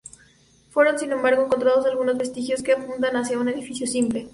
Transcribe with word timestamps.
Fueron, 0.71 0.97
sin 0.97 1.11
embargo, 1.11 1.43
encontrados 1.45 1.85
algunos 1.85 2.17
vestigios 2.17 2.63
que 2.63 2.71
apuntan 2.73 3.15
hacia 3.15 3.37
un 3.37 3.49
edificio 3.49 3.85
simple. 3.85 4.29